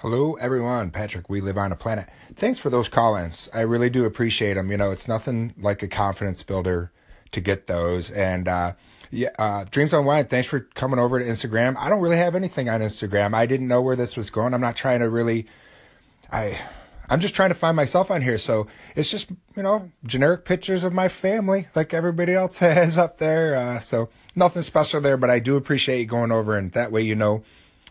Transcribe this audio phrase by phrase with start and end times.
[0.00, 0.90] Hello, everyone.
[0.90, 2.08] Patrick, we live on a planet.
[2.34, 3.50] Thanks for those call ins.
[3.52, 4.70] I really do appreciate them.
[4.70, 6.90] You know, it's nothing like a confidence builder
[7.32, 8.10] to get those.
[8.10, 8.72] And, uh,
[9.10, 11.76] yeah, uh, Dreams on Wine, thanks for coming over to Instagram.
[11.76, 13.34] I don't really have anything on Instagram.
[13.34, 14.54] I didn't know where this was going.
[14.54, 15.46] I'm not trying to really,
[16.32, 16.58] I,
[17.10, 18.38] I'm just trying to find myself on here.
[18.38, 23.18] So it's just, you know, generic pictures of my family like everybody else has up
[23.18, 23.54] there.
[23.54, 27.02] Uh, so nothing special there, but I do appreciate you going over and that way
[27.02, 27.44] you know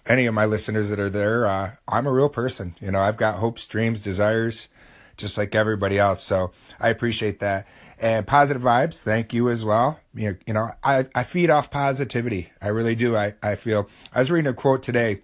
[0.05, 2.75] any of my listeners that are there, uh, I'm a real person.
[2.81, 4.69] You know, I've got hopes, dreams, desires,
[5.17, 6.23] just like everybody else.
[6.23, 7.67] So I appreciate that.
[7.99, 9.99] And positive vibes, thank you as well.
[10.13, 12.51] You know, you know I, I feed off positivity.
[12.61, 13.15] I really do.
[13.15, 15.21] I, I feel, I was reading a quote today.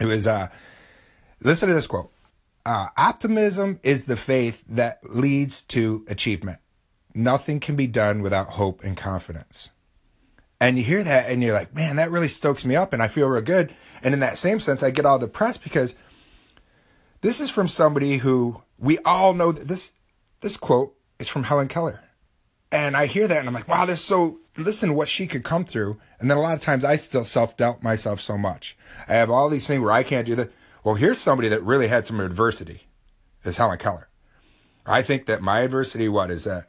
[0.00, 0.48] It was, uh,
[1.40, 2.10] listen to this quote.
[2.66, 6.58] Uh, optimism is the faith that leads to achievement.
[7.14, 9.70] Nothing can be done without hope and confidence.
[10.62, 13.08] And you hear that and you're like, man, that really stokes me up and I
[13.08, 13.74] feel real good.
[14.00, 15.98] And in that same sense, I get all depressed because
[17.20, 19.90] this is from somebody who we all know that this
[20.40, 22.04] this quote is from Helen Keller.
[22.70, 25.64] And I hear that and I'm like, wow, this so listen what she could come
[25.64, 25.98] through.
[26.20, 28.76] And then a lot of times I still self doubt myself so much.
[29.08, 30.52] I have all these things where I can't do that.
[30.84, 32.86] Well, here's somebody that really had some adversity.
[33.42, 34.08] Is Helen Keller.
[34.86, 36.68] I think that my adversity, what is that?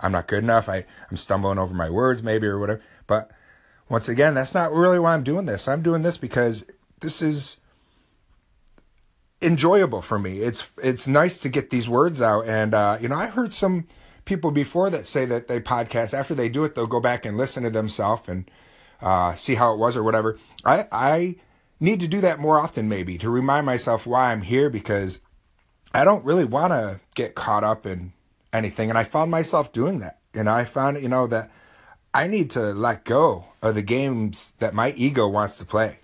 [0.00, 0.68] I'm not good enough.
[0.68, 2.82] I, I'm stumbling over my words maybe or whatever.
[3.06, 3.30] But
[3.88, 5.68] once again, that's not really why I'm doing this.
[5.68, 6.66] I'm doing this because
[7.00, 7.58] this is
[9.40, 10.38] enjoyable for me.
[10.40, 13.86] It's it's nice to get these words out, and uh, you know, I heard some
[14.24, 17.36] people before that say that they podcast after they do it, they'll go back and
[17.36, 18.50] listen to themselves and
[19.00, 20.38] uh, see how it was or whatever.
[20.64, 21.36] I I
[21.78, 25.20] need to do that more often, maybe to remind myself why I'm here because
[25.94, 28.12] I don't really want to get caught up in
[28.52, 30.18] anything, and I found myself doing that.
[30.34, 31.50] and I found you know that
[32.16, 35.98] I need to let go of the games that my ego wants to play.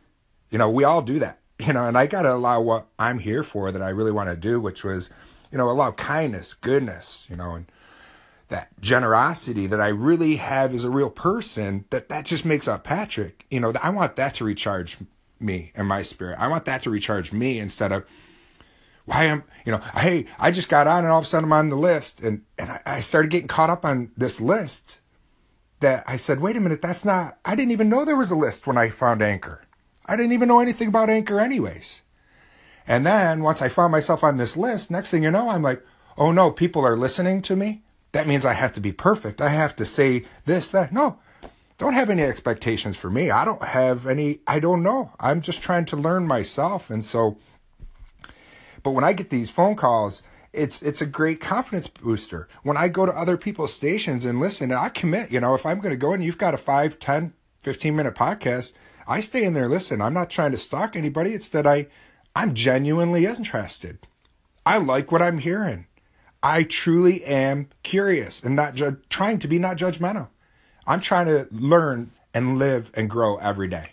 [0.50, 1.38] You know, we all do that.
[1.64, 4.28] You know, and I got to allow what I'm here for that I really want
[4.28, 5.10] to do, which was,
[5.52, 7.66] you know, allow kindness, goodness, you know, and
[8.48, 12.83] that generosity that I really have as a real person, that that just makes up
[12.83, 13.46] Patrick.
[13.48, 14.96] You know, I want that to recharge
[15.39, 16.36] me and my spirit.
[16.40, 18.05] I want that to recharge me instead of
[19.05, 21.52] why am you know, hey, I just got on and all of a sudden I'm
[21.52, 24.98] on the list and, and I, I started getting caught up on this list
[25.83, 28.37] that I said, wait a minute, that's not, I didn't even know there was a
[28.37, 29.61] list when I found Anchor.
[30.07, 32.03] I didn't even know anything about Anchor, anyways.
[32.87, 35.85] And then once I found myself on this list, next thing you know, I'm like,
[36.19, 37.83] oh no, people are listening to me.
[38.13, 39.41] That means I have to be perfect.
[39.41, 40.93] I have to say this, that.
[40.93, 41.19] No,
[41.79, 43.31] don't have any expectations for me.
[43.31, 45.13] I don't have any, I don't know.
[45.19, 46.91] I'm just trying to learn myself.
[46.91, 47.39] And so,
[48.83, 52.48] but when I get these phone calls, it's it's a great confidence booster.
[52.63, 55.80] When I go to other people's stations and listen, I commit, you know, if I'm
[55.80, 58.74] going to go and you've got a 5, 10, 15 minute podcast,
[59.07, 60.01] I stay in there listen.
[60.01, 61.33] I'm not trying to stalk anybody.
[61.33, 61.86] It's that I
[62.36, 63.98] I'm genuinely interested.
[64.64, 65.86] I like what I'm hearing.
[66.42, 70.29] I truly am curious and not ju- trying to be not judgmental.
[70.86, 73.92] I'm trying to learn and live and grow every day.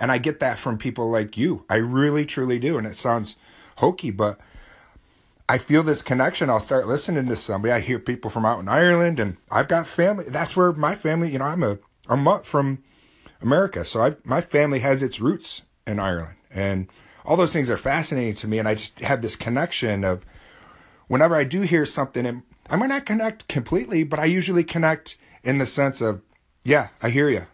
[0.00, 1.64] And I get that from people like you.
[1.68, 2.78] I really truly do.
[2.78, 3.36] And it sounds
[3.76, 4.38] hokey, but
[5.48, 6.50] I feel this connection.
[6.50, 7.72] I'll start listening to somebody.
[7.72, 10.26] I hear people from out in Ireland, and I've got family.
[10.28, 11.30] That's where my family.
[11.32, 11.78] You know, I'm a
[12.08, 12.82] I'm from
[13.40, 16.88] America, so I my family has its roots in Ireland, and
[17.24, 18.58] all those things are fascinating to me.
[18.58, 20.26] And I just have this connection of
[21.06, 25.16] whenever I do hear something, and I might not connect completely, but I usually connect
[25.42, 26.22] in the sense of,
[26.62, 27.46] yeah, I hear you.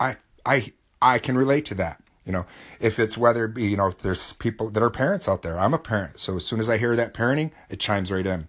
[0.00, 0.16] I
[0.46, 0.72] I
[1.02, 2.02] I can relate to that.
[2.26, 2.46] You know,
[2.80, 5.58] if it's whether it be, you know, there's people that are parents out there.
[5.58, 6.18] I'm a parent.
[6.18, 8.48] So as soon as I hear that parenting, it chimes right in.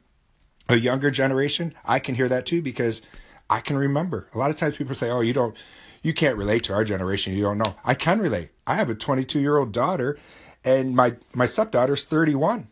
[0.67, 3.03] A younger generation, I can hear that too because
[3.49, 4.27] I can remember.
[4.33, 5.55] A lot of times people say, oh, you don't,
[6.01, 7.33] you can't relate to our generation.
[7.33, 7.75] You don't know.
[7.85, 8.49] I can relate.
[8.65, 10.17] I have a 22 year old daughter
[10.65, 12.67] and my, my stepdaughter's 31.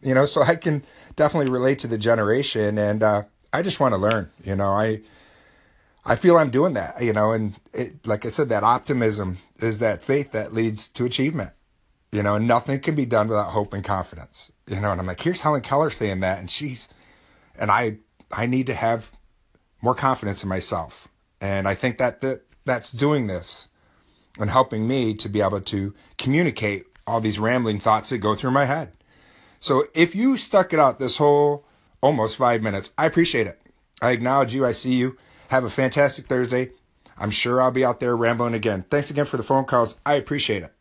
[0.00, 0.84] You know, so I can
[1.16, 5.00] definitely relate to the generation and, uh, I just want to learn, you know, I,
[6.04, 9.78] I feel I'm doing that, you know, and it, like I said, that optimism is
[9.80, 11.50] that faith that leads to achievement,
[12.12, 14.92] you know, nothing can be done without hope and confidence, you know.
[14.92, 16.88] And I'm like, here's Helen Keller saying that, and she's,
[17.56, 17.98] and I,
[18.30, 19.12] I need to have
[19.82, 21.08] more confidence in myself,
[21.40, 23.68] and I think that that that's doing this
[24.38, 28.50] and helping me to be able to communicate all these rambling thoughts that go through
[28.50, 28.92] my head.
[29.60, 31.66] So if you stuck it out this whole
[32.00, 33.60] almost five minutes, I appreciate it.
[34.00, 34.64] I acknowledge you.
[34.64, 35.16] I see you.
[35.48, 36.70] Have a fantastic Thursday.
[37.20, 38.84] I'm sure I'll be out there rambling again.
[38.90, 39.98] Thanks again for the phone calls.
[40.06, 40.72] I appreciate it.